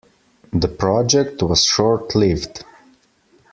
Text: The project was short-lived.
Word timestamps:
The 0.51 0.67
project 0.67 1.43
was 1.43 1.63
short-lived. 1.63 2.65